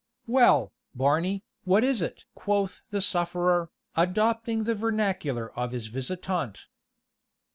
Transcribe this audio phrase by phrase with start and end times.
[0.25, 6.65] "Well, Barney, what is it?" quoth the sufferer, adopting the vernacular of his visitant.